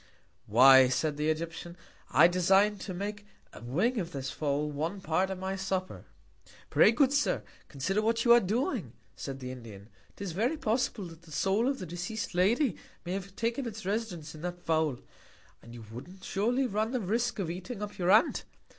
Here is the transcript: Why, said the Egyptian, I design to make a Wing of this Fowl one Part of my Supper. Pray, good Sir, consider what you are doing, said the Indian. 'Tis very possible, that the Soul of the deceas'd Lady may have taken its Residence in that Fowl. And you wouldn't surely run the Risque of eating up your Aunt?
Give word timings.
Why, 0.47 0.87
said 0.89 1.15
the 1.17 1.29
Egyptian, 1.29 1.77
I 2.09 2.27
design 2.27 2.79
to 2.79 2.91
make 2.91 3.23
a 3.53 3.61
Wing 3.61 3.99
of 3.99 4.13
this 4.13 4.31
Fowl 4.31 4.71
one 4.71 4.99
Part 4.99 5.29
of 5.29 5.37
my 5.37 5.55
Supper. 5.55 6.05
Pray, 6.71 6.91
good 6.91 7.13
Sir, 7.13 7.43
consider 7.67 8.01
what 8.01 8.25
you 8.25 8.33
are 8.33 8.39
doing, 8.39 8.93
said 9.15 9.39
the 9.39 9.51
Indian. 9.51 9.89
'Tis 10.15 10.31
very 10.31 10.57
possible, 10.57 11.05
that 11.05 11.21
the 11.21 11.31
Soul 11.31 11.67
of 11.67 11.77
the 11.77 11.85
deceas'd 11.85 12.33
Lady 12.33 12.77
may 13.05 13.13
have 13.13 13.35
taken 13.35 13.67
its 13.67 13.85
Residence 13.85 14.33
in 14.33 14.41
that 14.41 14.63
Fowl. 14.65 14.97
And 15.61 15.75
you 15.75 15.85
wouldn't 15.91 16.23
surely 16.23 16.65
run 16.65 16.93
the 16.93 16.99
Risque 16.99 17.39
of 17.39 17.51
eating 17.51 17.83
up 17.83 17.99
your 17.99 18.09
Aunt? 18.09 18.43